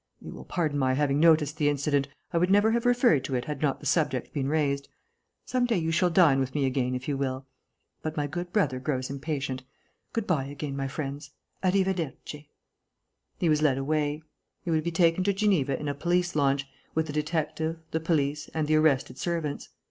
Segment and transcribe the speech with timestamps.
[0.19, 2.07] You will pardon my having noticed the incident.
[2.33, 4.89] I would never have referred to it had not the subject been raised.
[5.45, 7.45] Some day you shall dine with me again, if you will....
[8.01, 9.61] But my good brother grows impatient.
[10.11, 11.29] Good bye again, my friends.
[11.61, 12.47] A rivederci."
[13.37, 14.23] He was led away.
[14.65, 16.65] He would be taken to Geneva in a police launch,
[16.95, 19.69] with the detective, the police, and the arrested servants.